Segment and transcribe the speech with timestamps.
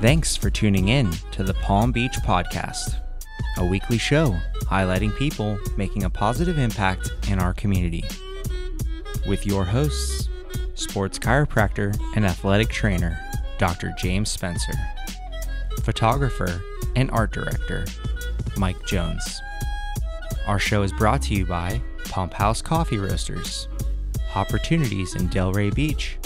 [0.00, 3.00] Thanks for tuning in to the Palm Beach Podcast,
[3.56, 8.04] a weekly show highlighting people making a positive impact in our community.
[9.26, 10.28] With your hosts,
[10.74, 13.18] sports chiropractor and athletic trainer,
[13.58, 13.92] Dr.
[13.98, 14.74] James Spencer,
[15.82, 16.62] photographer
[16.94, 17.84] and art director,
[18.56, 19.40] Mike Jones.
[20.46, 23.66] Our show is brought to you by Pump House Coffee Roasters,
[24.30, 26.18] Hopportunities in Delray Beach,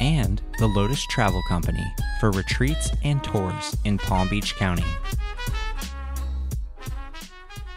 [0.00, 1.84] and the Lotus Travel Company
[2.18, 4.84] for retreats and tours in Palm Beach County.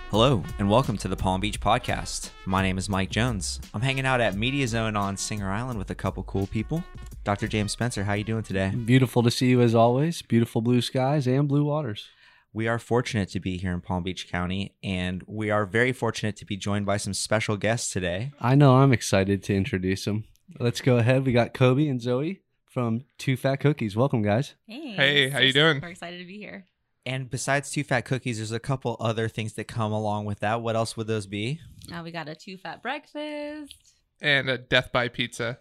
[0.09, 2.32] Hello, and welcome to the Palm Beach Podcast.
[2.46, 3.62] My name is Mike Jones.
[3.73, 6.84] I'm hanging out at Media Zone on Singer Island with a couple cool people.
[7.23, 7.48] Dr.
[7.48, 8.70] James Spencer, how are you doing today?
[8.70, 10.23] Beautiful to see you as always.
[10.23, 12.08] Beautiful blue skies and blue waters.
[12.52, 16.35] We are fortunate to be here in Palm Beach County, and we are very fortunate
[16.38, 18.32] to be joined by some special guests today.
[18.41, 20.26] I know I'm excited to introduce them.
[20.60, 21.26] Let's go ahead.
[21.26, 22.40] We got Koby and Zoey
[22.72, 23.96] from Two Fat Cookies.
[23.96, 24.55] Welcome, guys.
[24.66, 25.80] Hey, Hey, how you doing?
[25.82, 26.66] We're excited to be here.
[27.05, 30.62] And besides two fat cookies, there's a couple other things that come along with that.
[30.62, 31.60] What else would those be?
[31.90, 33.76] Now we got a two fat breakfast.
[34.22, 35.58] and a death by pizza.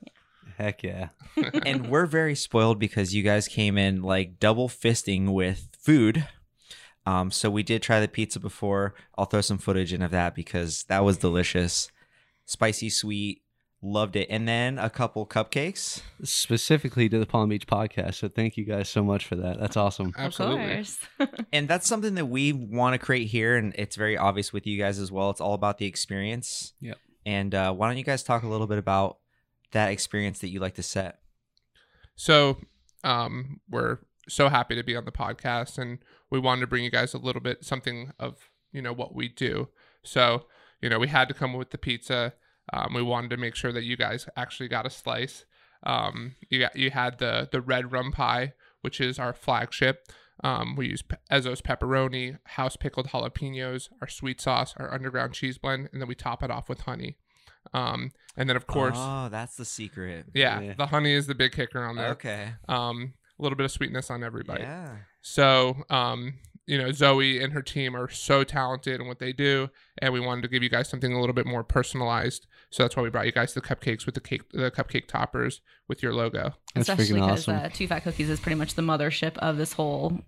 [0.59, 1.09] Heck yeah.
[1.67, 6.29] and we're very spoiled because you guys came in like double fisting with food.
[7.07, 8.95] Um, so we did try the pizza before.
[9.17, 11.91] I'll throw some footage in of that because that was delicious,
[12.45, 13.43] spicy, sweet.
[13.83, 14.27] Loved it.
[14.29, 16.03] And then a couple cupcakes.
[16.23, 18.17] Specifically to the Palm Beach podcast.
[18.17, 19.59] So thank you guys so much for that.
[19.59, 20.13] That's awesome.
[20.19, 20.85] Absolutely.
[21.53, 24.79] And that's something that we want to create here, and it's very obvious with you
[24.79, 25.31] guys as well.
[25.31, 26.75] It's all about the experience.
[26.81, 26.99] Yep.
[27.27, 29.19] And uh, why don't you guys talk a little bit about
[29.73, 31.21] that experience that you like to set?
[32.15, 32.59] So,
[33.03, 35.99] um, we're so happy to be on the podcast, and
[36.31, 38.37] we wanted to bring you guys a little bit something of
[38.73, 39.69] you know what we do.
[40.03, 40.45] So,
[40.81, 42.35] you know, we had to come with the pizza.
[42.73, 45.45] Um, we wanted to make sure that you guys actually got a slice.
[45.83, 50.07] Um, you got you had the the red rum pie, which is our flagship.
[50.43, 55.89] Um, we use Ezzo's pepperoni, house pickled jalapenos, our sweet sauce, our underground cheese blend,
[55.93, 57.17] and then we top it off with honey.
[57.75, 60.27] Um, and then of course, Oh, that's the secret.
[60.35, 60.73] yeah, Yeah.
[60.79, 62.11] the honey is the big kicker on there.
[62.13, 62.55] Okay.
[62.69, 64.63] Um, a little bit of sweetness on everybody.
[64.63, 64.97] Yeah.
[65.21, 66.35] So, um,
[66.71, 70.21] you know, Zoey and her team are so talented in what they do, and we
[70.21, 72.47] wanted to give you guys something a little bit more personalized.
[72.71, 75.63] So that's why we brought you guys the cupcakes with the cake, the cupcake toppers
[75.89, 76.55] with your logo.
[76.77, 77.57] That's Especially freaking because awesome.
[77.57, 80.21] uh, two fat cookies is pretty much the mothership of this whole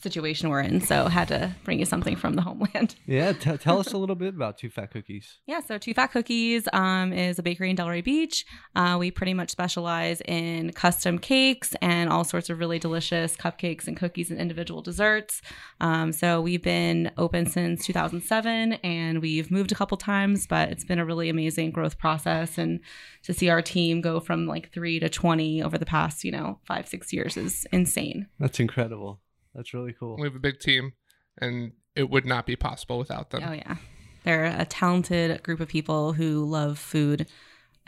[0.00, 0.80] situation we're in.
[0.80, 2.94] So had to bring you something from the homeland.
[3.06, 5.38] Yeah, t- tell us a little bit about Two Fat Cookies.
[5.46, 8.44] Yeah, so Two Fat Cookies um, is a bakery in Delray Beach.
[8.76, 13.86] Uh, we pretty much specialize in custom cakes and all sorts of really delicious cupcakes
[13.86, 15.40] and cookies and individual desserts.
[15.80, 20.84] Um, so we've been open since 2007 and we've moved a couple times, but it's
[20.84, 22.58] been a really amazing growth process.
[22.58, 22.80] And
[23.22, 26.58] to see our team go from like three to 20 over the past, you know,
[26.66, 28.26] five, six years is insane.
[28.38, 29.20] That's incredible.
[29.58, 30.16] That's really cool.
[30.16, 30.92] We have a big team,
[31.40, 33.42] and it would not be possible without them.
[33.44, 33.74] Oh, yeah.
[34.22, 37.26] They're a talented group of people who love food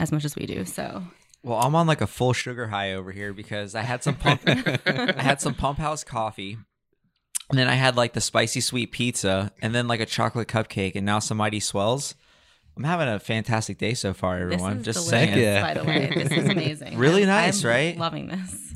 [0.00, 0.64] as much as we do.
[0.64, 1.04] So
[1.44, 4.41] Well, I'm on like a full sugar high over here because I had some pump
[4.47, 6.59] I had some pump house coffee.
[7.50, 10.97] And then I had like the spicy sweet pizza and then like a chocolate cupcake
[10.97, 12.14] and now some mighty swells.
[12.76, 14.78] I'm having a fantastic day so far, everyone.
[14.78, 15.38] This is Just delicious, saying.
[15.38, 15.62] Yeah.
[15.62, 16.12] by the way.
[16.14, 16.97] This is amazing.
[16.98, 17.97] Really I'm- nice, I'm right?
[17.98, 18.69] Loving this.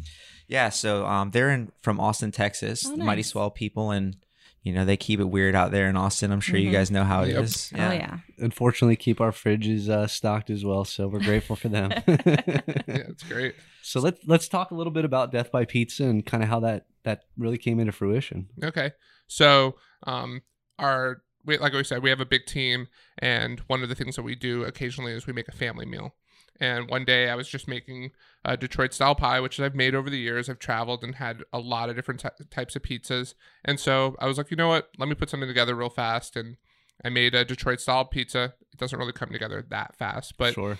[0.48, 2.84] Yeah, so um they're in from Austin, Texas.
[2.86, 3.22] Oh, the Mighty.
[3.22, 4.16] Swell people and
[4.62, 6.32] you know, they keep it weird out there in Austin.
[6.32, 6.72] I'm sure you Mhm.
[6.72, 7.44] guys know how it Yep.
[7.44, 7.70] is.
[7.74, 8.18] Oh yeah.
[8.38, 11.90] Unfortunately, keep our fridges uh, stocked as well, so we're grateful for them.
[12.06, 12.06] Yeah,
[12.86, 13.54] it's great.
[13.82, 16.60] so let's let's talk a little bit about Death by Pizza and kind of how
[16.60, 18.48] that that really came into fruition.
[18.62, 18.92] Okay.
[19.26, 20.42] So, um,
[20.78, 22.88] our we, like we said, we have a big team,
[23.18, 26.14] and one of the things that we do occasionally is we make a family meal.
[26.60, 28.12] And one day I was just making
[28.44, 30.48] a Detroit style pie, which I've made over the years.
[30.48, 33.34] I've traveled and had a lot of different ty- types of pizzas.
[33.64, 34.90] And so I was like, you know what?
[34.98, 36.36] Let me put something together real fast.
[36.36, 36.56] And
[37.02, 38.54] I made a Detroit style pizza.
[38.72, 40.78] It doesn't really come together that fast, but sure.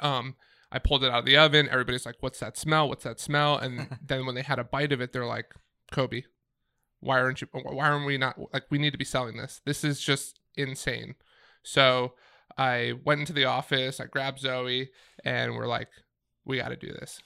[0.00, 0.36] um,
[0.70, 1.68] I pulled it out of the oven.
[1.70, 2.88] Everybody's like, "What's that smell?
[2.88, 5.54] What's that smell?" And then when they had a bite of it, they're like,
[5.92, 6.24] "Koby,
[7.00, 7.48] why aren't you?
[7.52, 8.64] Why aren't we not like?
[8.70, 9.62] We need to be selling this.
[9.64, 11.14] This is just insane."
[11.62, 12.14] So
[12.58, 14.00] I went into the office.
[14.00, 14.88] I grabbed Zoey,
[15.24, 15.88] and we're like,
[16.44, 17.20] "We got to do this."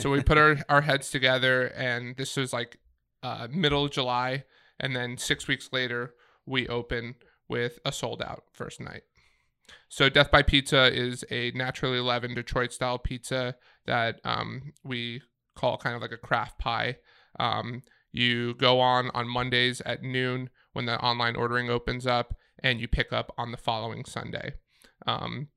[0.00, 2.78] So we put our our heads together, and this was like
[3.22, 4.44] uh, middle of July,
[4.80, 6.14] and then six weeks later,
[6.46, 7.16] we open
[7.48, 9.02] with a sold out first night.
[9.88, 13.56] So Death by Pizza is a naturally leavened Detroit style pizza
[13.86, 15.22] that um, we
[15.56, 16.96] call kind of like a craft pie.
[17.38, 17.82] Um,
[18.12, 22.88] you go on on Mondays at noon when the online ordering opens up, and you
[22.88, 24.54] pick up on the following Sunday.
[25.08, 25.48] Um,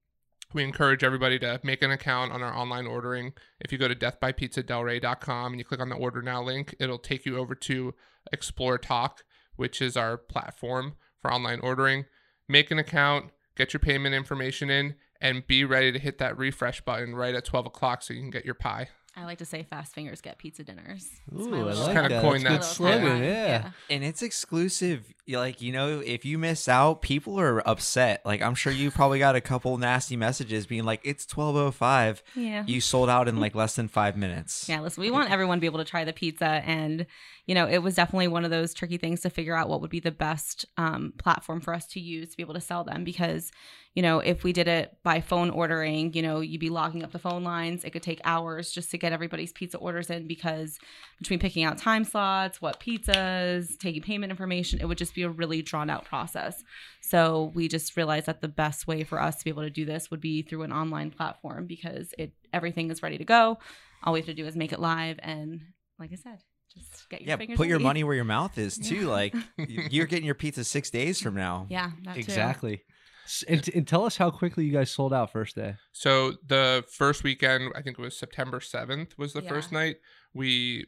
[0.53, 3.33] we encourage everybody to make an account on our online ordering.
[3.59, 7.25] If you go to deathbypizzadelray.com and you click on the order now link, it'll take
[7.25, 7.94] you over to
[8.31, 9.24] Explore Tock,
[9.56, 12.06] which is our platform for online ordering.
[12.48, 16.81] Make an account, get your payment information in, and be ready to hit that refresh
[16.81, 18.89] button right at 12 o'clock so you can get your pie.
[19.16, 21.10] I like to say fast fingers get pizza dinners.
[21.31, 22.22] It's Ooh, I little- like kinda that.
[22.22, 22.92] coined That's a that.
[23.00, 23.22] good slogan.
[23.22, 23.24] tagline.
[23.24, 23.72] Yeah.
[23.90, 25.13] And it's exclusive.
[25.28, 28.22] Like, you know, if you miss out, people are upset.
[28.25, 32.24] Like, I'm sure you probably got a couple nasty messages being like, it's 1205.
[32.36, 32.63] Yeah.
[32.66, 34.68] You sold out in like less than five minutes.
[34.69, 36.46] Yeah, listen, we want everyone to be able to try the pizza.
[36.66, 37.06] And,
[37.46, 39.90] you know, it was definitely one of those tricky things to figure out what would
[39.92, 43.04] be the best um, platform for us to use to be able to sell them.
[43.04, 43.52] Because,
[43.94, 47.12] you know, if we did it by phone ordering, you know, you'd be logging up
[47.12, 47.84] the phone lines.
[47.84, 50.80] It could take hours just to get everybody's pizza orders in because
[51.20, 55.30] between picking out time slots, what pizzas, taking payment information, it would just be a
[55.30, 56.64] really drawn out process.
[57.02, 59.84] So we just realized that the best way for us to be able to do
[59.84, 63.58] this would be through an online platform because it everything is ready to go.
[64.04, 65.62] All we have to do is make it live and
[66.00, 66.40] like I said,
[66.74, 69.02] just get your Yeah, fingers put your money where your mouth is too.
[69.02, 69.08] Yeah.
[69.08, 71.68] Like, you're getting your pizza six days from now.
[71.70, 71.92] Yeah.
[72.16, 72.84] Exactly.
[73.26, 75.76] S- And, and tell us how quickly you guys sold out first day.
[75.92, 79.50] So the first weekend, I think it was September 7th was the Yeah.
[79.50, 79.98] first night.
[80.34, 80.88] We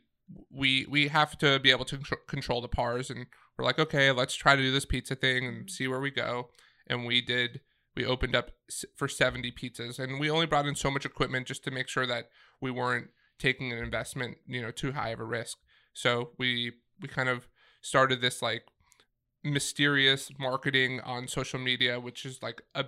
[0.49, 1.97] we we have to be able to
[2.27, 3.25] control the pars and
[3.57, 6.49] we're like, okay, let's try to do this pizza thing and see where we go.
[6.87, 7.61] And we did
[7.95, 8.49] we opened up
[8.95, 12.07] for 70 pizzas and we only brought in so much equipment just to make sure
[12.07, 15.57] that we weren't taking an investment, you know, too high of a risk.
[15.93, 17.47] So we we kind of
[17.81, 18.63] started this like
[19.43, 22.85] mysterious marketing on social media, which is like a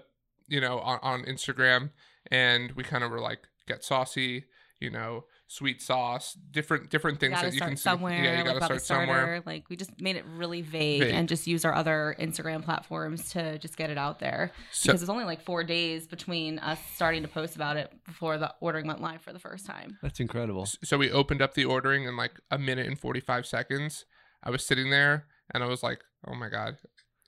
[0.48, 1.92] you know on, on Instagram,
[2.32, 4.46] and we kind of were like get saucy,
[4.80, 7.82] you know, sweet sauce, different different things gotta that you start can see.
[7.84, 8.24] somewhere.
[8.24, 9.06] Yeah, you gotta about start the starter.
[9.06, 9.44] somewhere.
[9.46, 11.14] Like we just made it really vague, Vague.
[11.14, 14.52] and just use our other Instagram platforms to just get it out there.
[14.72, 18.38] So because it's only like four days between us starting to post about it before
[18.38, 19.98] the ordering went live for the first time.
[20.02, 20.66] That's incredible.
[20.84, 24.06] so we opened up the ordering in like a minute and 45 seconds.
[24.44, 26.78] I was sitting there and I was like, "Oh my god,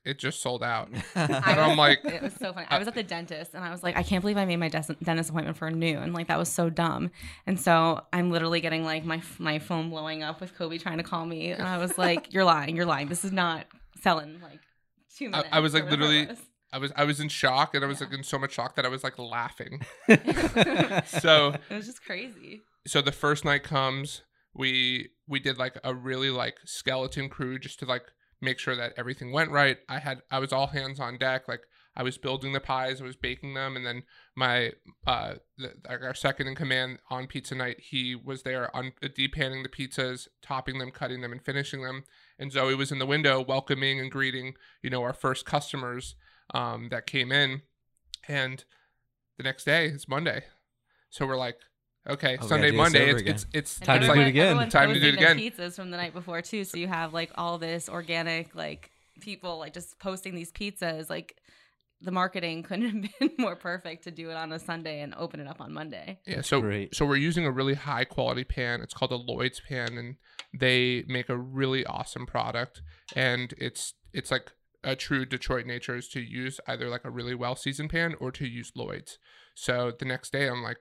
[0.06, 2.68] it just sold out." And I'm like, it was so funny.
[2.69, 4.58] I uh, was at the dentist and I was like, I can't believe I made
[4.58, 6.14] my des- dentist appointment for noon.
[6.14, 7.12] Like that was so dumb.
[7.46, 11.04] And so I'm literally getting like my my phone blowing up with Koby trying to
[11.04, 12.75] call me, and I was like, You're lying.
[12.75, 13.08] You're lying.
[13.08, 13.66] This is not
[14.02, 14.60] selling like
[15.18, 15.50] two I- minutes.
[15.52, 16.40] I was, like, or whatever it literally- was.
[16.74, 18.08] I was I was in shock and I was Yeah.
[18.08, 19.86] like in so much shock that I was like laughing.
[21.08, 22.62] So it was just crazy.
[22.86, 24.22] so the first night comes
[24.57, 28.04] we we did like a really like skeleton crew just to like
[28.42, 29.77] make sure that everything went right.
[29.88, 31.62] I had i was all hands on deck like
[31.95, 34.04] i was building the pies i was baking them and then
[34.36, 34.74] my
[35.06, 39.63] uh the, our second in command on pizza night he was there on uh, depanning
[39.63, 42.04] the pizzas topping them cutting them and finishing them.
[42.39, 46.15] And zoey was in the window welcoming and greeting you know our first customers
[46.54, 47.62] um that came in.
[48.27, 48.63] And
[49.38, 50.44] the next day it's monday.
[51.09, 51.59] So we're like
[52.09, 54.21] okay Oh, sunday gotta do this monday it's, it's it's And Time to it's do
[54.21, 54.69] it again.
[54.69, 55.38] Time to do it again.
[55.38, 59.57] Pizzas from the night before too, so you have like all this organic like people
[59.59, 61.09] like just posting these pizzas.
[61.09, 61.36] Like
[62.01, 65.39] the marketing couldn't have been more perfect to do it on a Sunday and open
[65.39, 66.19] it up on Monday.
[66.27, 66.95] Yeah, so great.
[66.95, 68.81] so we're using a really high quality pan.
[68.81, 70.15] It's called a Lloyd's pan, and
[70.54, 72.81] they make a really awesome product.
[73.15, 74.51] And it's it's like
[74.83, 78.31] a true Detroit nature is to use either like a really well seasoned pan or
[78.31, 79.18] to use Lloyd's.
[79.56, 80.77] So the next day, I'm like,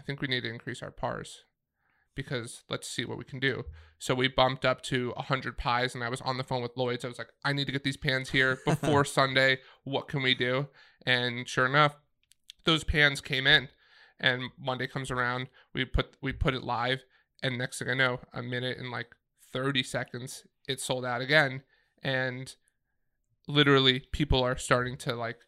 [0.00, 1.44] I think we need to increase our pars
[2.14, 3.64] because let's see what we can do.
[3.98, 7.04] So we bumped up to 100 pies, and I was on the phone with Lloyd's.
[7.04, 9.58] I was like, I need to get these pans here before Sunday.
[9.84, 10.68] What can we do?
[11.04, 11.96] And sure enough,
[12.64, 13.68] those pans came in
[14.18, 17.04] and Monday comes around, we put we put it live,
[17.42, 19.14] and next thing I know, a minute and like
[19.52, 21.62] thirty seconds, it sold out again,
[22.02, 22.54] and
[23.46, 25.38] literally people are starting to like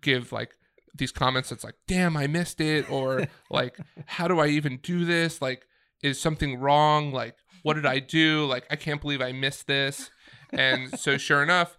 [0.00, 0.56] give like
[0.98, 5.04] these comments that's like, "Damn, I missed it," or like, "How do I even do
[5.04, 5.66] this?" Like,
[6.02, 7.12] is something wrong?
[7.12, 8.46] Like, what did I do?
[8.46, 10.10] Like, I can't believe I missed this.
[10.52, 11.76] And so, sure enough,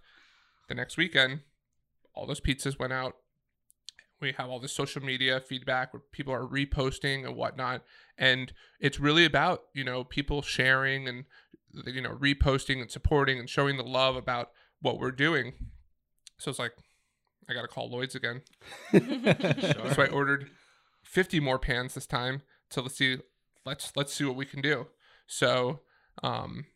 [0.68, 1.40] the next weekend,
[2.14, 3.14] all those pizzas went out
[4.20, 7.82] we have all this social media feedback where people are reposting and whatnot
[8.18, 11.24] and it's really about you know people sharing and
[11.86, 14.50] you know reposting and supporting and showing the love about
[14.80, 15.52] what we're doing
[16.38, 16.72] so it's like
[17.48, 18.42] i gotta call lloyd's again
[18.92, 20.50] so i ordered
[21.02, 23.18] 50 more pans this time so let's see
[23.64, 24.86] let's let's see what we can do
[25.26, 25.80] so
[26.22, 26.66] um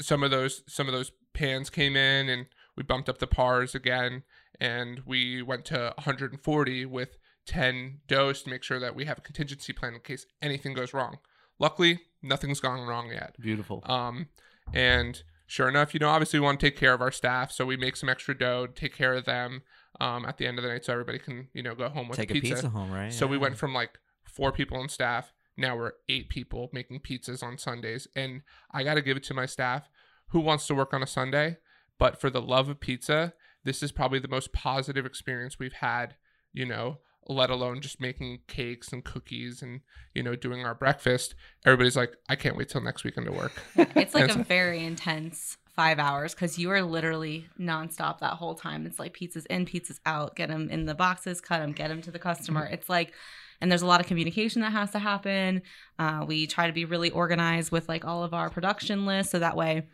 [0.00, 3.74] some of those some of those pans came in and we bumped up the pars
[3.74, 4.22] again
[4.60, 7.16] and we went to 140 with
[7.46, 10.94] 10 doughs to make sure that we have a contingency plan in case anything goes
[10.94, 11.18] wrong.
[11.58, 13.34] Luckily, nothing's gone wrong yet.
[13.40, 13.82] Beautiful.
[13.84, 14.28] Um,
[14.72, 17.66] and sure enough, you know, obviously we want to take care of our staff, so
[17.66, 19.62] we make some extra dough, take care of them.
[20.00, 22.18] Um, at the end of the night, so everybody can you know go home with
[22.18, 23.12] Take a a pizza home, right?
[23.12, 25.32] So we went from like four people on staff.
[25.56, 28.08] Now we're eight people making pizzas on Sundays.
[28.16, 29.90] And I got to give it to my staff
[30.28, 31.58] who wants to work on a Sunday.
[31.98, 33.34] But for the love of pizza,
[33.64, 36.16] this is probably the most positive experience we've had,
[36.54, 39.82] you know, let alone just making cakes and cookies and,
[40.14, 41.34] you know, doing our breakfast.
[41.66, 43.52] Everybody's like, I can't wait till next weekend to work.
[43.76, 48.54] It's like That's- a very intense five hours because you are literally nonstop that whole
[48.54, 48.86] time.
[48.86, 50.36] It's like pizzas in, pizzas out.
[50.36, 52.66] Get them in the boxes, cut them, get them to the customer.
[52.66, 53.12] It's like,
[53.60, 55.62] and there's a lot of communication that has to happen.
[55.98, 59.38] Uh, we try to be really organized with like all of our production lists, so
[59.38, 59.86] that way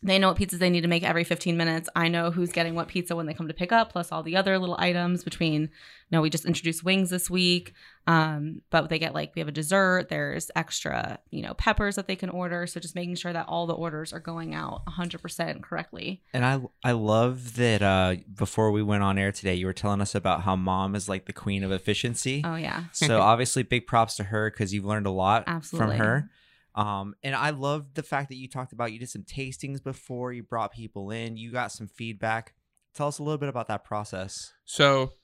[0.00, 1.88] they know what pizzas they need to make every 15 minutes.
[1.96, 4.36] I know who's getting what pizza when they come to pick up, plus all the
[4.36, 5.68] other little items between, you
[6.12, 7.72] know, we just introduced wings this week.
[8.06, 12.06] Um, but they get like, we have a dessert, there's extra, you know, peppers that
[12.06, 12.66] they can order.
[12.68, 16.22] So just making sure that all the orders are going out 100% correctly.
[16.32, 20.00] And I I love that uh before we went on air today, you were telling
[20.00, 22.42] us about how mom is like the queen of efficiency.
[22.44, 22.84] Oh, yeah.
[22.92, 25.96] so obviously big props to her because you've learned a lot Absolutely.
[25.96, 26.30] from her.
[26.78, 30.32] Um, and I love the fact that you talked about you did some tastings before,
[30.32, 32.54] you brought people in, you got some feedback.
[32.94, 34.52] Tell us a little bit about that process.
[34.64, 35.14] So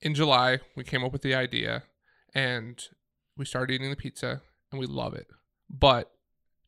[0.00, 1.84] in July, we came up with the idea
[2.34, 2.82] and
[3.36, 5.28] we started eating the pizza and we love it.
[5.70, 6.10] But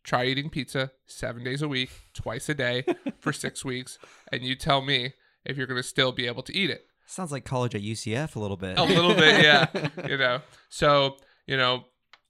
[0.04, 2.84] try eating pizza seven days a week, twice a day
[3.18, 3.98] for six weeks,
[4.30, 6.86] and you tell me if you're going to still be able to eat it.
[7.06, 8.78] Sounds like college at UCF a little bit.
[8.78, 9.66] A little bit, yeah.
[10.08, 11.86] You know, so, you know,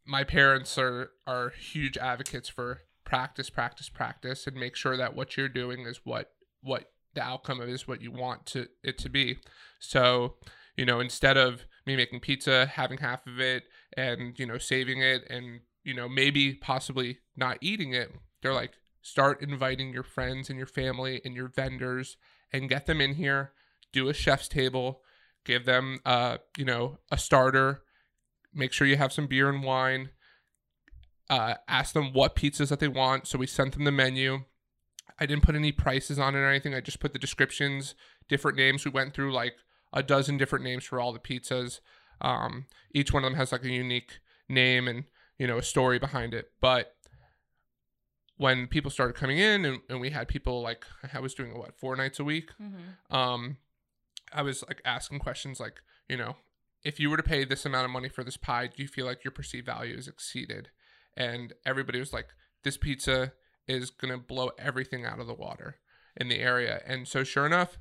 [0.06, 5.36] my parents are, are huge advocates for practice, practice, practice, and make sure that what
[5.36, 6.32] you're doing is what,
[6.62, 9.38] what the outcome of is what you want to it to be.
[9.78, 10.34] So,
[10.76, 13.64] you know, instead of me making pizza, having half of it
[13.96, 18.72] and, you know, saving it and, you know, maybe possibly not eating it, they're like,
[19.02, 22.16] start inviting your friends and your family and your vendors
[22.52, 23.52] and get them in here,
[23.92, 25.02] do a chef's table,
[25.44, 27.82] give them, uh, you know, a starter,
[28.54, 30.10] make sure you have some beer and wine,
[31.30, 33.26] uh, ask them what pizzas that they want.
[33.26, 34.44] So we sent them the menu.
[35.18, 36.74] I didn't put any prices on it or anything.
[36.74, 37.94] I just put the descriptions,
[38.28, 38.84] different names.
[38.84, 39.54] We went through like
[39.92, 41.80] a dozen different names for all the pizzas.
[42.20, 45.04] Um, each one of them has like a unique name and
[45.38, 46.52] you know a story behind it.
[46.60, 46.94] But
[48.36, 51.78] when people started coming in and, and we had people like I was doing what
[51.78, 52.50] four nights a week,
[53.10, 53.58] um,
[54.32, 56.36] I was like asking questions like you know
[56.84, 59.06] if you were to pay this amount of money for this pie, do you feel
[59.06, 60.70] like your perceived value is exceeded?
[61.16, 62.28] And everybody was like,
[62.64, 63.32] this pizza
[63.68, 65.76] is gonna blow everything out of the water
[66.16, 66.82] in the area.
[66.86, 67.78] And so sure enough,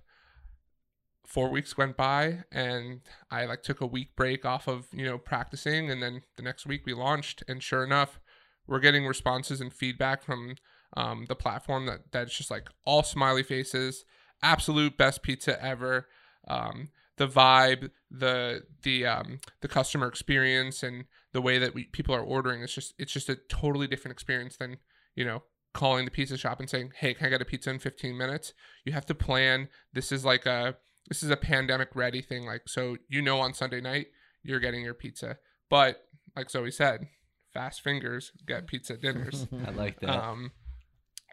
[1.25, 5.17] four weeks went by and I like took a week break off of, you know,
[5.17, 8.19] practicing and then the next week we launched and sure enough,
[8.67, 10.55] we're getting responses and feedback from
[10.95, 14.05] um, the platform that that's just like all smiley faces,
[14.43, 16.07] absolute best pizza ever.
[16.47, 16.89] Um,
[17.21, 22.23] the vibe, the the um, the customer experience, and the way that we, people are
[22.23, 24.77] ordering It's just it's just a totally different experience than
[25.15, 27.77] you know calling the pizza shop and saying, "Hey, can I get a pizza in
[27.77, 28.53] 15 minutes?"
[28.85, 29.69] You have to plan.
[29.93, 30.77] This is like a
[31.09, 32.43] this is a pandemic ready thing.
[32.43, 34.07] Like so, you know, on Sunday night
[34.41, 35.37] you're getting your pizza,
[35.69, 37.07] but like Zoey said,
[37.53, 39.45] fast fingers get pizza dinners.
[39.67, 40.09] I like that.
[40.09, 40.53] Um,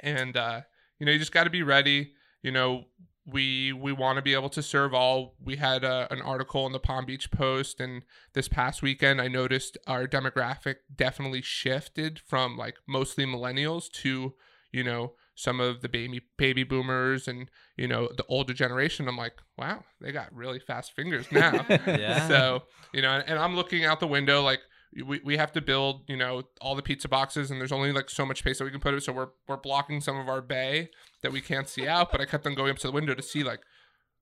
[0.03, 0.61] and uh,
[0.99, 2.13] you know, you just got to be ready.
[2.43, 2.85] You know,
[3.31, 5.35] we we want to be able to serve all.
[5.43, 9.29] We had uh, an article in the Palm Beach Post, and this past weekend, I
[9.29, 14.35] noticed our demographic definitely shifted from like mostly millennials to
[14.73, 19.07] you know some of the baby baby boomers and you know the older generation.
[19.07, 21.65] I'm like, wow, they got really fast fingers now.
[21.87, 22.29] Yeah.
[22.29, 24.61] So, you know, and I'm looking out the window like
[25.07, 28.11] we, we have to build, you know, all the pizza boxes and there's only like
[28.11, 29.03] so much space that we can put it.
[29.03, 30.91] So we're we're blocking some of our bay
[31.23, 32.11] that we can't see out.
[32.11, 33.61] But I kept on going up to the window to see like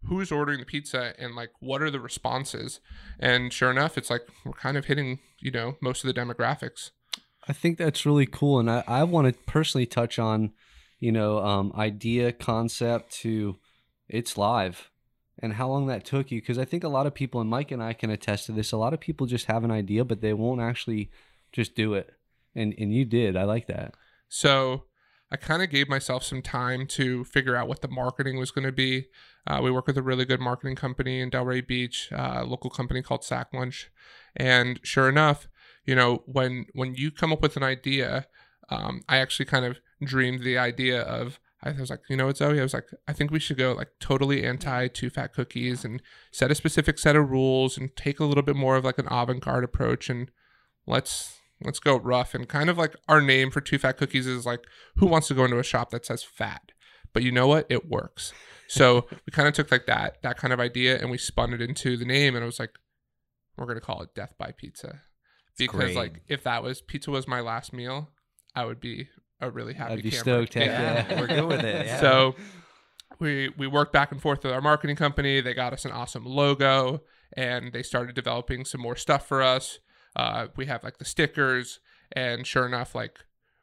[0.04, 2.80] who's ordering the pizza and like what are the responses.
[3.18, 6.90] And sure enough, it's like we're kind of hitting, you know, most of the demographics.
[7.48, 10.52] I think that's really cool, and I, I want to personally touch on,
[10.98, 13.56] you know, um, idea concept to
[14.08, 14.90] it's live,
[15.40, 16.40] and how long that took you.
[16.40, 18.72] Because I think a lot of people, and Mike and I can attest to this.
[18.72, 21.10] A lot of people just have an idea, but they won't actually
[21.52, 22.12] just do it,
[22.54, 23.36] and and you did.
[23.36, 23.94] I like that.
[24.28, 24.84] So
[25.30, 28.66] I kind of gave myself some time to figure out what the marketing was going
[28.66, 29.06] to be.
[29.46, 32.70] Uh, we work with a really good marketing company in Delray Beach, uh, a local
[32.70, 33.90] company called Sack Lunch,
[34.34, 35.48] and sure enough,
[35.84, 38.26] you know when when you come up with an idea,
[38.68, 41.40] um, I actually kind of dreamed the idea of.
[41.74, 42.58] I was like, you know what, Zoey?
[42.58, 46.02] I was like, I think we should go like totally anti two fat cookies and
[46.30, 49.08] set a specific set of rules and take a little bit more of like an
[49.10, 50.30] avant garde approach and
[50.86, 52.34] let's let's go rough.
[52.34, 54.64] And kind of like our name for two fat cookies is like
[54.96, 56.72] who wants to go into a shop that says fat?
[57.12, 57.66] But you know what?
[57.68, 58.32] It works.
[58.68, 61.60] So we kind of took like that that kind of idea and we spun it
[61.60, 62.74] into the name, and it was like,
[63.56, 65.02] we're gonna call it Death by Pizza,
[65.58, 68.10] because like if that was pizza was my last meal,
[68.54, 69.08] I would be
[69.40, 69.94] a really happy.
[69.94, 70.22] I'd be camper.
[70.22, 70.54] stoked.
[70.54, 71.20] heck Yeah, yeah.
[71.20, 72.00] we're good with it, yeah.
[72.00, 72.34] So
[73.18, 75.40] we we worked back and forth with our marketing company.
[75.40, 77.02] They got us an awesome logo,
[77.36, 79.78] and they started developing some more stuff for us.
[80.14, 81.80] Uh, we have like the stickers,
[82.12, 83.18] and sure enough, like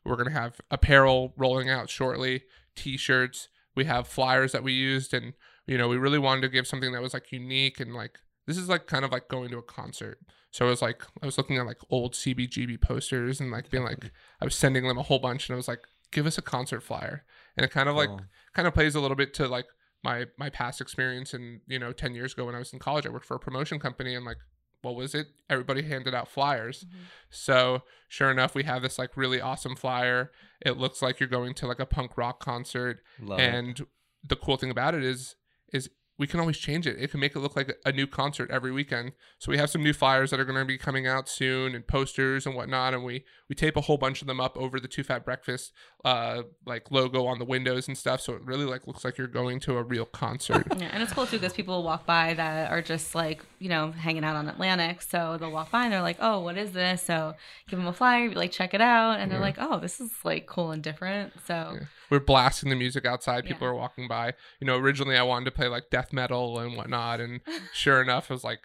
[0.05, 2.43] we're gonna have apparel rolling out shortly,
[2.75, 3.49] t-shirts.
[3.75, 5.33] We have flyers that we used, and
[5.65, 8.57] you know we really wanted to give something that was like unique and like this
[8.57, 10.19] is like kind of like going to a concert.
[10.53, 13.83] So it was like I was looking at like old CBGB posters and like being
[13.83, 15.81] like I was sending them a whole bunch, and I was like,
[16.11, 17.25] give us a concert flyer,
[17.57, 18.17] and it kind of like oh.
[18.17, 18.25] Cool.
[18.53, 19.65] kind of plays a little bit to like
[20.03, 23.07] my my past experience and you know 10 years ago when i was in college.
[23.07, 24.37] I worked for a promotion company and like
[24.83, 25.27] what was it?
[25.49, 26.83] Everybody handed out flyers.
[26.83, 26.97] Mm-hmm.
[27.31, 30.31] So sure enough we have this like really awesome flyer.
[30.61, 32.99] It looks like you're going to like a punk rock concert.
[33.19, 33.43] Love it.
[33.43, 33.81] and
[34.27, 35.35] the cool thing about it is
[35.71, 36.97] is we can always change it.
[36.99, 39.13] It can make it look like a new concert every weekend.
[39.39, 41.85] So we have some new flyers that are going to be coming out soon and
[41.85, 44.87] posters and whatnot and we we tape a whole bunch of them up over the
[44.87, 45.71] two fat breakfast
[46.05, 48.21] uh like logo on the windows and stuff.
[48.21, 50.67] So it really like looks like you're going to a real concert.
[50.83, 53.91] Yeah, and it's cool too because people walk by that are just like you know
[53.91, 57.01] hanging out on Atlantic, so they'll walk by and they're like, "Oh, what is this?"
[57.01, 57.33] So
[57.67, 60.11] give them a flyer, be like check it out, and they're like, "Oh, this is
[60.23, 61.87] like cool and different." So Yeah.
[62.09, 63.71] we're blasting the music outside people Yeah.
[63.71, 67.19] are walking by you know originally i wanted to play like death metal and whatnot
[67.21, 67.41] and
[67.73, 68.59] sure enough i was like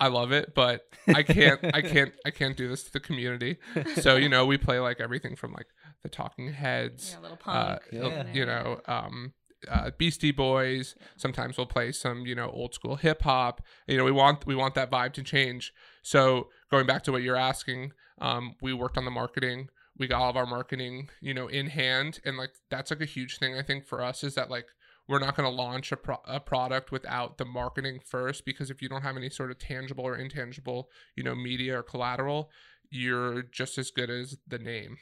[0.00, 3.58] i love it but i can't i can't i can't do this to the community
[3.96, 5.66] so you know we play like everything from like
[6.02, 8.32] the talking heads yeah, little uh, punk, Yeah.
[8.32, 9.32] you know um
[9.66, 10.94] uh, Beastie Boys.
[11.16, 13.62] Sometimes we'll play some, you know, old school hip hop.
[13.86, 15.72] You know, we want we want that vibe to change.
[16.02, 19.68] So going back to what you're asking, um, we worked on the marketing.
[19.98, 23.06] We got all of our marketing, you know, in hand, and like that's like a
[23.06, 23.56] huge thing.
[23.56, 24.66] I think for us is that like
[25.08, 28.82] we're not going to launch a, pro- a product without the marketing first because if
[28.82, 32.50] you don't have any sort of tangible or intangible, you know, media or collateral,
[32.90, 34.98] you're just as good as the name.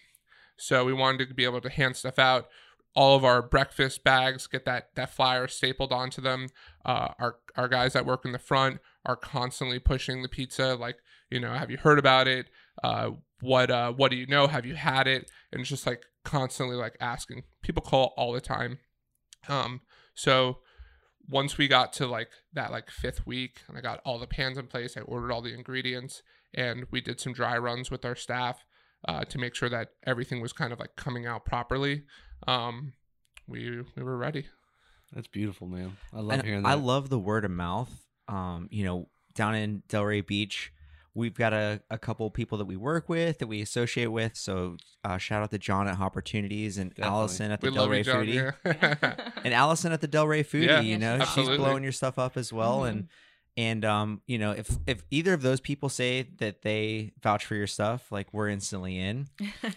[0.56, 2.46] So we wanted to be able to hand stuff out
[2.96, 6.48] all of our breakfast bags get that that flyer stapled onto them.
[6.84, 10.96] Uh, our our guys that work in the front are constantly pushing the pizza like
[11.30, 12.46] you know have you heard about it?
[12.82, 14.46] Uh, what uh, what do you know?
[14.46, 15.30] Have you had it?
[15.52, 17.44] And it's just like constantly like asking.
[17.62, 18.78] People call all the time.
[19.48, 19.82] Um
[20.14, 20.58] so
[21.28, 24.56] once we got to like that like fifth week and i got all the pans
[24.56, 26.22] in place i ordered all the ingredients
[26.54, 28.64] and we did some dry runs with our staff
[29.08, 32.02] uh, to make sure that everything was kind of like coming out properly
[32.48, 32.92] um
[33.48, 34.46] we we were ready
[35.12, 35.96] That's beautiful, man.
[36.12, 36.68] I love And hearing that.
[36.68, 37.90] I love the word of mouth.
[38.28, 40.72] Um, you know, down in Delray Beach,
[41.14, 44.36] we've got a, a couple people that we work with that we associate with.
[44.36, 47.04] So uh, shout out to John at Hopportunities and Definitely.
[47.16, 48.54] Allison at the we love you Delray John Foodie.
[48.64, 49.30] yeah.
[49.44, 50.80] And Allison at the Delray Foodie, Yeah.
[50.80, 52.80] you know, she's she's blowing your stuff up as well.
[52.80, 52.88] Mhm.
[52.90, 53.08] And
[53.56, 57.54] and um, you know, if if either of those people say that they vouch for
[57.54, 59.28] your stuff, like we're instantly in.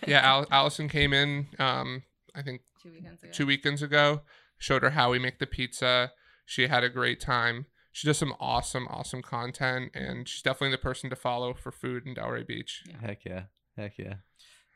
[0.08, 2.04] yeah Al- allison came in um
[2.36, 3.32] i think two weekends ago.
[3.32, 4.22] two weekends ago
[4.58, 6.12] showed her how we make the pizza
[6.46, 10.78] she had a great time she does some awesome awesome content and she's definitely the
[10.78, 13.44] person to follow for food in delray beach Heck yeah.
[13.78, 14.16] Heck yeah.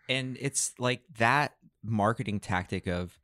[0.09, 3.17] And it's like that marketing tactic of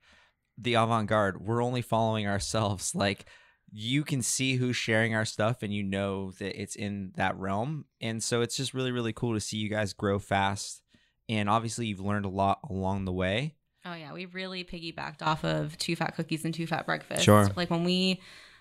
[0.58, 1.42] the avant-garde.
[1.42, 2.94] We're only following ourselves.
[2.96, 3.26] Like
[3.72, 7.86] you can see who's sharing our stuff and you know that it's in that realm.
[8.02, 10.82] And so it's just really, really cool to see you guys grow fast.
[11.28, 13.56] And obviously you've learned a lot along the way.
[13.86, 17.24] Oh yeah, we really piggybacked off of Two Fat Cookies and Two Fat Breakfast.
[17.24, 17.50] Sure.
[17.56, 18.20] Like when we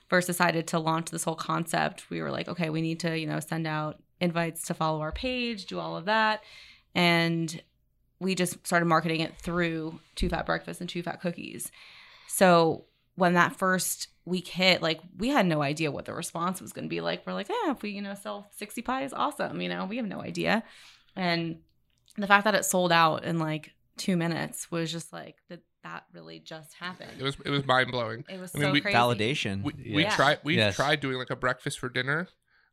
[0.08, 3.26] first decided to launch this whole concept, we were like, okay, we need to, you
[3.26, 6.42] know, send out invites to follow our page, do all of that.
[6.94, 7.62] And
[8.20, 11.70] we just started marketing it through Two Fat Breakfast and Two Fat Cookies.
[12.26, 12.84] So
[13.16, 16.84] when that first week hit, like we had no idea what the response was going
[16.84, 17.26] to be like.
[17.26, 19.60] We're like, yeah, if we, you know, sell 60 pies, awesome.
[19.60, 20.62] You know, we have no idea.
[21.16, 21.60] And
[22.16, 26.04] the fact that it sold out in like two minutes was just like, did that
[26.12, 27.10] really just happened.
[27.18, 28.96] it was it was mind-blowing It was I mean, so we- crazy.
[28.98, 29.62] Validation.
[29.62, 30.14] we, we Yeah.
[30.14, 30.74] tried we Yes.
[30.76, 32.28] tried doing like a breakfast for dinner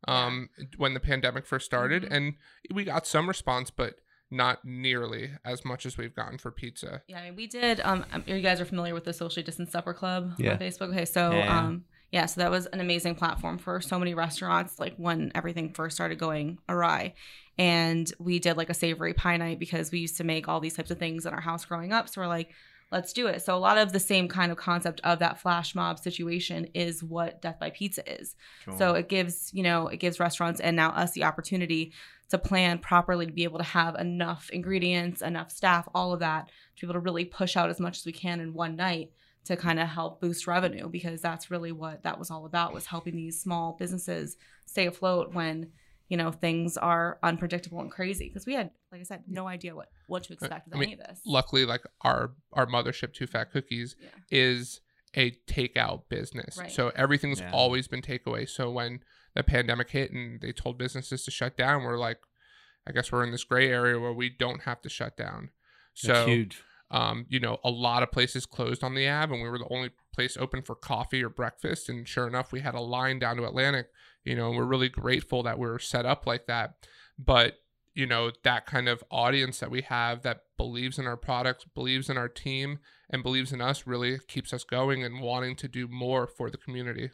[0.07, 2.11] um when the pandemic first started Mhm.
[2.11, 2.33] and
[2.73, 3.99] we got some response but
[4.35, 7.79] not nearly as much as we've gotten for pizza Yeah, I mean, we did.
[7.83, 10.51] Um, um, you guys are familiar with the socially distanced supper club Yeah.
[10.53, 10.89] on Facebook.
[10.93, 11.59] Okay, so Yeah, yeah.
[11.59, 14.79] um, yeah, so that was an amazing platform for so many restaurants.
[14.79, 17.13] Like when everything first started going awry,
[17.57, 20.75] and we did like a savory pie night because we used to make all these
[20.75, 22.09] types of things in our house growing up.
[22.09, 22.49] So we're like,
[22.91, 23.41] let's do it.
[23.41, 27.03] So a lot of the same kind of concept of that flash mob situation is
[27.03, 28.35] what Death by Pizza is.
[28.77, 31.93] So it gives, you know, it gives restaurants and now us the opportunity
[32.29, 36.47] to plan properly to be able to have enough ingredients, enough staff, all of that
[36.77, 39.11] to be able to really push out as much as we can in one night
[39.45, 42.87] to kind of help boost revenue because that's really what that was all about was
[42.87, 45.71] helping these small businesses stay afloat when
[46.09, 49.75] you know things are unpredictable and crazy because we had like i said no idea
[49.75, 53.13] what what to expect with I mean, any of this luckily like our our mothership
[53.13, 54.09] two fat cookies Yeah.
[54.31, 54.81] is
[55.15, 56.71] a takeout business Right.
[56.71, 57.51] so everything's Yeah.
[57.51, 58.99] always been takeaway so when
[59.33, 62.19] the pandemic hit and they told businesses to shut down we're like
[62.87, 65.49] i guess we're in this gray area where we don't have to shut down
[65.93, 66.63] so That's huge.
[66.91, 69.67] um, you know, a lot of places closed on the Ave, and we were the
[69.69, 71.89] only place open for coffee or breakfast.
[71.89, 73.87] And sure enough, we had a line down to Atlantic.
[74.23, 76.75] You know, we're really grateful that we are set up like that.
[77.19, 77.59] But
[77.95, 82.09] you know, that kind of audience that we have that believes in our products, believes
[82.09, 85.87] in our team, and believes in us really keeps us going and wanting to do
[85.87, 87.11] more for the community.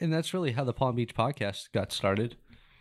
[0.00, 2.36] And that's really how the Palm Beach podcast got started.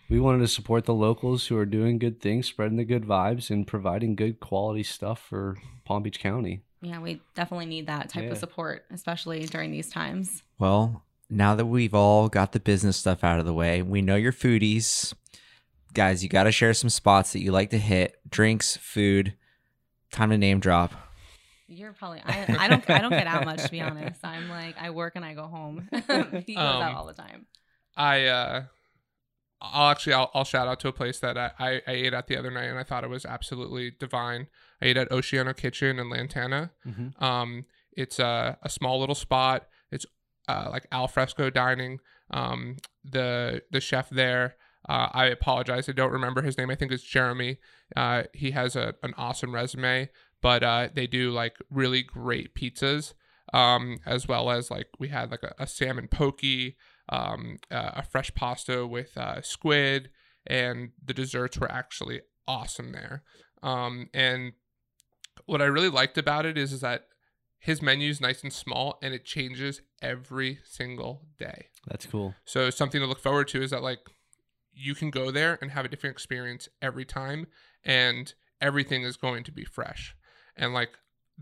[0.09, 3.49] We wanted to support the locals who are doing good things, spreading the good vibes,
[3.49, 6.63] and providing good quality stuff for Palm Beach County.
[6.81, 8.31] Yeah we definitely need that type Yeah.
[8.31, 13.23] of support especially during these times Well, now that we've all got the business stuff
[13.23, 15.13] out of the way, we know you're foodies.
[15.93, 19.33] Guys, you got to share some spots that you like to hit drinks, food.
[20.11, 20.91] Time to name drop.
[21.67, 24.75] you're probably I, I don't i don't get out much to be honest i'm like
[24.77, 25.87] i work and i go home
[26.45, 27.45] he goes out Um, all the time
[27.95, 28.63] I uh
[29.61, 32.27] I'll actually I'll, I'll shout out to a place that I, I, I ate at
[32.27, 34.47] the other night and I thought it was absolutely divine.
[34.81, 36.71] I ate at Oceano Kitchen in Lantana.
[36.85, 37.23] Mm-hmm.
[37.23, 39.67] Um, it's a, a small little spot.
[39.91, 40.05] It's
[40.47, 41.99] uh, like al fresco dining.
[42.31, 44.55] Um, the the chef there,
[44.87, 46.69] uh, I apologize, I don't remember his name.
[46.69, 47.57] I think it's Jeremy.
[47.95, 50.09] Uh, he has a, an awesome resume,
[50.41, 53.13] but uh, they do like really great pizzas,
[53.53, 56.77] um, as well as like we had like a, a salmon pokey,
[57.09, 60.09] um, uh, a fresh pasta with uh, squid,
[60.47, 63.23] and the desserts were actually awesome there.
[63.63, 64.53] Um, and
[65.45, 67.05] what I really liked about it is, is that
[67.61, 71.67] his menu is nice and small and it changes every single day.
[71.87, 72.33] That's cool.
[72.43, 73.99] So something to look forward to is that like
[74.73, 77.47] you can go there and have a different experience every time
[77.83, 80.15] and everything is going to be fresh.
[80.55, 80.89] And like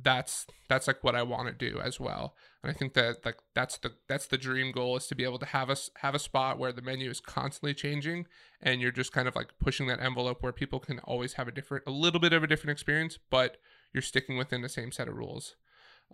[0.02, 2.36] that's that's like what I want to do as well.
[2.64, 5.40] And I think that like that's the that's the dream goal is to be able
[5.40, 8.28] to have us have a spot where the menu is constantly changing
[8.62, 11.52] and you're just kind of like pushing that envelope where people can always have a
[11.52, 13.58] different a little bit of a different experience, but
[13.94, 15.56] you're sticking within the same set of rules.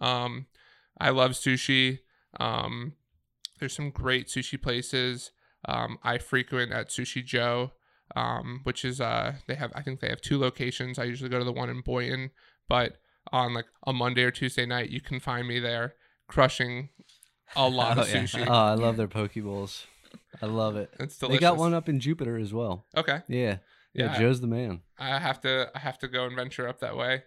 [0.01, 0.47] Um
[0.99, 1.99] I love sushi.
[2.39, 2.93] Um
[3.59, 5.31] there's some great sushi places.
[5.67, 7.71] Um, I frequent at Sushi Joe,
[8.15, 10.99] um, which is uh, they have I think they have two locations.
[10.99, 12.31] I usually go to the one in Boynton,
[12.67, 12.97] but
[13.31, 15.95] on like a Monday or Tuesday night, you can find me there
[16.27, 16.89] crushing
[17.55, 18.23] a lot of Oh, yeah.
[18.23, 18.45] sushi.
[18.47, 19.85] Oh, I love their poke bowls.
[20.41, 20.93] I love it.
[20.99, 22.85] it's They got one up in Jupiter as well.
[22.95, 23.57] Okay, Yeah.
[23.93, 24.19] Yeah, Yeah.
[24.19, 24.81] Joe's the man.
[24.99, 27.23] I have to I have to go and venture up that way.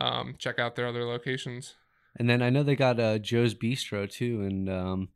[0.00, 1.74] Um, check out their other locations.
[2.16, 5.08] And then I know they got uh, Joe's Bistro too, and um,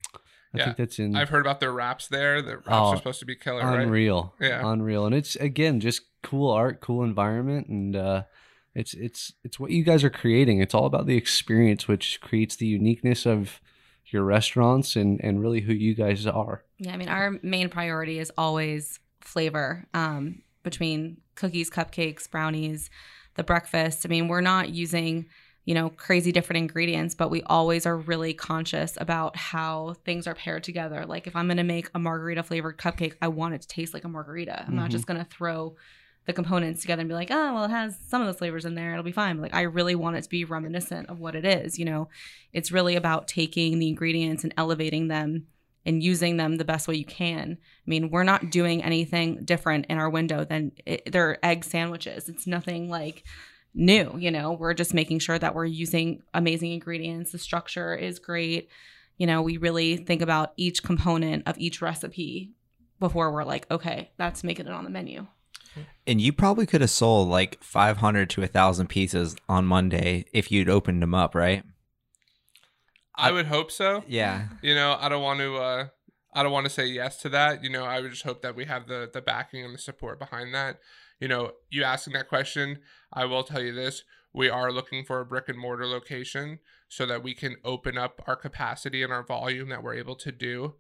[0.54, 0.64] I Yeah.
[0.64, 2.40] think that's in I've heard about their wraps there.
[2.40, 3.82] The wraps Oh, are supposed to be killer, right?
[3.82, 4.34] unreal.
[4.40, 4.66] Yeah.
[4.66, 5.04] unreal.
[5.06, 8.22] And it's again just cool art, cool environment, and uh,
[8.74, 10.60] it's it's it's what you guys are creating.
[10.60, 13.60] It's all about the experience, which creates the uniqueness of
[14.06, 16.64] your restaurants and and really who you guys are.
[16.78, 22.90] Yeah, I mean, our main priority is always flavor um, between cookies, cupcakes, brownies,
[23.36, 24.04] the breakfast.
[24.04, 25.26] I mean, we're not using,
[25.64, 30.34] you know, crazy different ingredients, but we always are really conscious about how things are
[30.34, 31.06] paired together.
[31.06, 33.94] Like if I'm going to make a margarita flavored cupcake, I want it to taste
[33.94, 34.64] like a margarita.
[34.66, 34.92] I'm not Mhm.
[34.92, 35.76] just going to throw
[36.26, 38.74] the components together and be like, oh, well, it has some of those flavors in
[38.74, 38.92] there.
[38.92, 39.40] It'll be fine.
[39.40, 41.78] Like, I really want it to be reminiscent of what it is.
[41.78, 42.08] You know,
[42.52, 45.46] it's really about taking the ingredients and elevating them
[45.84, 47.58] and using them the best way you can.
[47.60, 52.28] I mean, we're not doing anything different in our window than it, they're egg sandwiches.
[52.30, 53.24] It's nothing like
[53.74, 54.52] new, you know.
[54.52, 57.32] We're just making sure that we're using amazing ingredients.
[57.32, 58.70] The structure is great.
[59.18, 62.52] You know, we really think about each component of each recipe
[62.98, 65.26] before we're like, okay, that's making it on the menu.
[66.06, 70.68] And you probably could have sold like 500 to 1,000 pieces on Monday if you'd
[70.68, 71.64] opened them up, right?
[73.16, 74.02] I would hope so.
[74.08, 74.48] Yeah.
[74.62, 75.86] you know i don't want to uh
[76.34, 78.56] i don't want to say yes to that you know i would just hope that
[78.56, 80.80] we have the the backing and the support behind that
[81.20, 82.80] you know you asking that question
[83.12, 86.58] i will tell you this we are looking for a brick and mortar location
[86.88, 90.32] so that we can open up our capacity and our volume that we're able to
[90.32, 90.74] do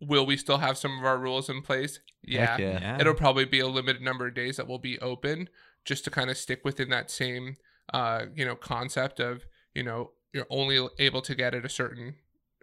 [0.00, 2.00] will we still have some of our rules in place?
[2.22, 2.80] Yeah, yeah.
[2.80, 3.00] Yeah.
[3.00, 5.48] it'll probably be a limited number of days that will be open
[5.84, 7.56] just to kind of stick within that same
[7.94, 12.14] uh you know concept of you know you're only able to get at a certain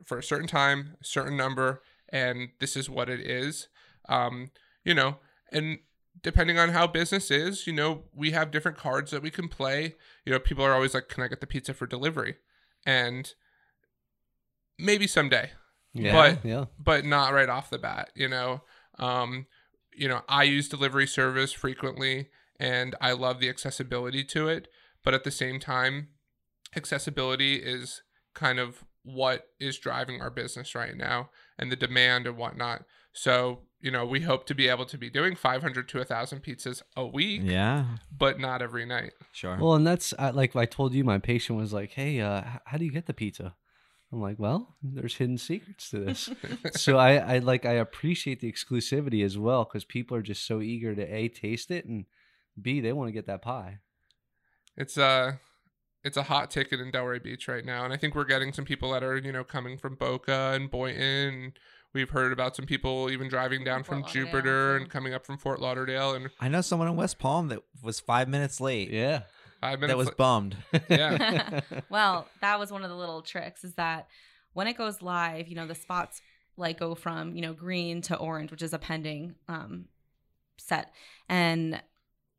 [0.05, 3.67] for a certain time a certain number and this is what it is.
[4.07, 4.51] Um
[4.85, 5.17] you know
[5.51, 5.79] and
[6.21, 9.95] depending on how business is you know we have different cards that we can play.
[10.25, 12.35] You know people are always like can i get the pizza for delivery?
[12.85, 13.33] And
[14.79, 15.51] maybe someday,
[15.97, 18.11] Yeah, But- yeah, but not right off the bat.
[18.15, 18.63] You know,
[18.99, 19.47] um,
[19.95, 22.29] you know, I use delivery service frequently,
[22.59, 24.67] and I love the accessibility to it.
[25.03, 26.09] But at the same time,
[26.75, 28.01] accessibility is
[28.33, 32.83] kind of what is driving our business right now, and the demand and whatnot.
[33.13, 36.81] So, you know, we hope to be able to be doing 500 to 1,000 pizzas
[36.95, 39.13] a week, Yeah, but not every night.
[39.31, 39.57] sure.
[39.59, 42.85] Well, and that's like I told you, my patient was like, "Hey, uh, how do
[42.85, 43.55] you get the pizza?"
[44.11, 46.29] I'm like, "Well, there's hidden secrets to this."
[46.73, 50.61] so I, I like I appreciate the exclusivity as well because people are just so
[50.61, 52.05] eager to a taste it and
[52.61, 53.79] b they want to get that pie.
[54.75, 55.39] it's a
[56.03, 58.65] it's a hot ticket in Delray Beach right now, and I think we're getting some
[58.65, 61.53] people that are you know coming from Boca and Boynton.
[61.93, 64.83] We've heard about some people even driving down Fort from Lauderdale, Jupiter too.
[64.83, 67.99] and coming up from Fort Lauderdale, and I know someone in West Palm that was
[67.99, 68.89] five minutes late.
[68.89, 69.23] Yeah.
[69.61, 69.91] Five minutes.
[69.91, 70.57] that was bummed.
[70.89, 71.61] Yeah.
[71.89, 74.07] well, that was one of the little tricks is that
[74.53, 76.21] when it goes live, you know, the spots
[76.55, 79.85] like go from, you know, green to orange, which is a pending um
[80.57, 80.93] set.
[81.29, 81.81] And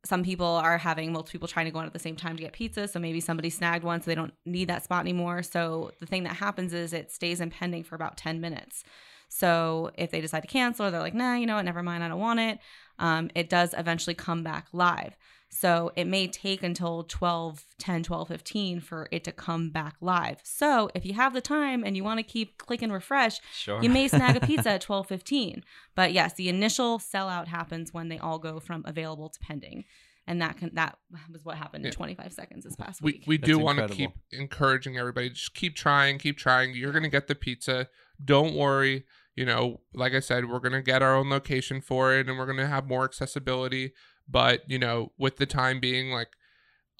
[0.04, 2.42] some people are having multiple people trying to go on at the same time to
[2.42, 2.86] get pizza.
[2.88, 5.42] So maybe somebody snagged one, so they don't need that spot anymore.
[5.42, 8.84] So the thing that happens is it stays in pending for about 10 minutes.
[9.28, 12.02] So if they decide to cancel or they're like, nah, you know what, never mind,
[12.02, 12.58] I don't want it,
[12.98, 15.16] um, it does eventually come back live.
[15.50, 20.40] So it may take until 12, 10, 12, 15 for it to come back live.
[20.44, 23.82] So if you have the time and you want to keep click and refresh, Sure.
[23.82, 25.64] you may snag a pizza at 12, 15.
[25.94, 29.84] But yes, the initial sellout happens when they all go from available to pending.
[30.26, 30.98] And that can that
[31.32, 31.88] was what happened Yeah.
[31.88, 33.24] in 25 seconds this past we week.
[33.26, 35.30] we do want to keep encouraging everybody.
[35.30, 36.74] Just keep trying, keep trying.
[36.74, 37.88] You're gonna get the pizza.
[38.22, 39.06] Don't worry.
[39.34, 42.44] You know, like I said, we're gonna get our own location for it, and we're
[42.44, 43.92] gonna have more accessibility.
[44.28, 46.28] But you know, with the time being, like,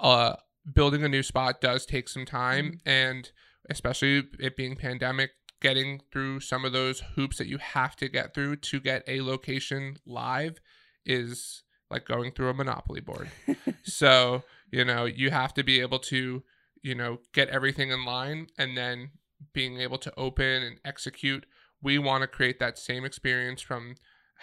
[0.01, 0.37] uh,
[0.75, 3.31] building a new spot does take some time, and
[3.69, 8.35] especially it being pandemic, getting through some of those hoops that you have to get
[8.35, 10.61] through to get a location live
[11.05, 13.29] is like going through a monopoly board.
[13.83, 16.43] so you know you have to be able to
[16.83, 19.11] you know get everything in line and then
[19.53, 21.47] being able to open and execute
[21.83, 23.95] we want to create that same experience from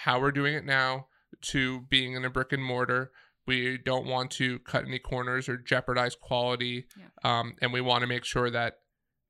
[0.03, 1.07] how we're doing it now
[1.41, 3.11] to being in a brick and mortar
[3.47, 6.85] we don't want to cut any corners or jeopardize quality
[7.23, 8.77] um, and we want to make sure that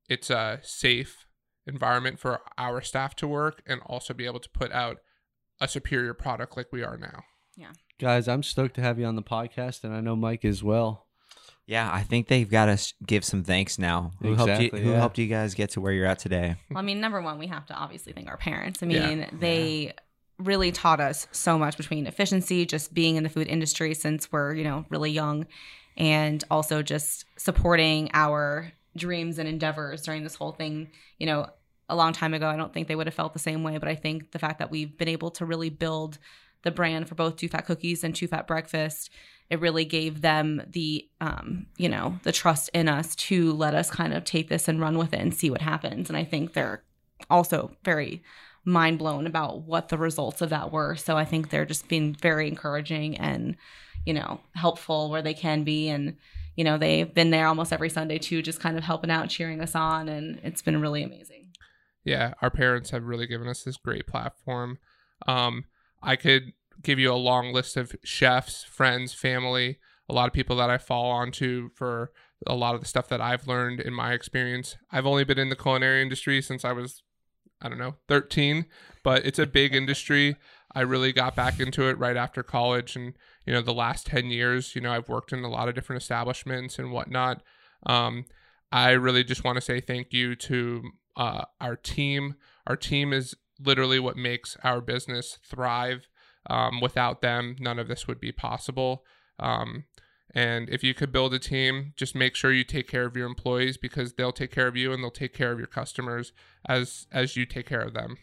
[0.08, 1.26] it's a safe
[1.66, 4.98] environment for our staff to work and also be able to put out
[5.60, 7.22] a superior product like we are now
[7.56, 7.72] Yeah.
[7.98, 11.06] Guys, I'm stoked to have you on the podcast, and I know Mike as well.
[11.66, 14.12] yeah, I think they've got to give some thanks now.
[14.20, 14.84] Who helped Exactly, you?
[14.84, 14.98] Who yeah.
[14.98, 16.56] helped you guys get to where you're at today?
[16.70, 18.82] Well, I mean, number one, we have to obviously thank our parents.
[18.82, 19.06] I Yeah.
[19.08, 19.94] mean, they
[20.38, 24.54] really taught us so much between efficiency, just being in the food industry since we're,
[24.54, 25.46] you know, really young,
[25.96, 30.90] and also just supporting our dreams and endeavors during this whole thing.
[31.18, 31.46] You know,
[31.88, 33.88] a long time ago, I don't think they would have felt the same way, but
[33.88, 36.18] I think the fact that we've been able to really build
[36.62, 39.10] the brand for both Two Fat Cookies and Two Fat Breakfast
[39.50, 43.90] it really gave them the um, you know the trust in us to let us
[43.90, 46.52] kind of take this and run with it and see what happens and i think
[46.52, 46.82] they're
[47.30, 48.22] also very
[48.66, 52.14] mind blown about what the results of that were so i think they're just being
[52.14, 53.56] very encouraging and
[54.04, 56.16] you know helpful where they can be and
[56.56, 59.60] you know they've been there almost every sunday too just kind of helping out cheering
[59.60, 61.46] us on and it's been really amazing
[62.06, 64.78] yeah, our parents have really given us this great platform.
[65.26, 65.64] Um,
[66.00, 70.54] I could give you a long list of chefs, friends, family, a lot of people
[70.56, 72.12] that I fall onto for
[72.46, 74.76] a lot of the stuff that I've learned in my experience.
[74.92, 77.02] I've only been in the culinary industry since I was,
[77.62, 78.66] I don't know, 13,
[79.02, 80.36] but it's a big industry.
[80.74, 82.96] I really got back into it right after college.
[82.96, 83.14] And,
[83.46, 86.02] you know, the last 10 years, you know, I've worked in a lot of different
[86.02, 87.42] establishments and whatnot.
[87.86, 88.26] Um,
[88.70, 90.82] I really just want to say thank you to
[91.16, 92.34] uh, our team.
[92.66, 96.08] Our team is literally what makes our business thrive.
[96.48, 99.02] Um, without them, none of this would be possible.
[99.40, 99.84] Um,
[100.34, 103.26] and if you could build a team, just make sure you take care of your
[103.26, 106.32] employees because they'll take care of you and they'll take care of your customers
[106.68, 108.18] as as you take care of them.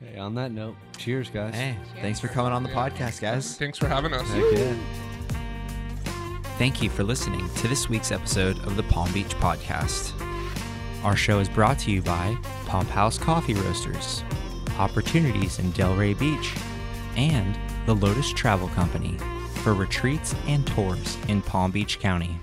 [0.00, 1.54] Hey, on that note, cheers, guys.
[1.54, 2.88] Hey, thanks for coming on the Yeah.
[2.88, 3.56] podcast, guys.
[3.58, 4.28] Thanks for having us.
[4.30, 4.74] Heck yeah.
[6.56, 10.12] Thank you for listening to this week's episode of the Palm Beach Podcast.
[11.04, 14.24] Our show is brought to you by Pump House Coffee Roasters,
[14.76, 16.52] Hopportunities in Delray Beach,
[17.16, 19.16] and the Lotus Travel Company
[19.68, 22.40] for retreats and tours in Palm Beach County.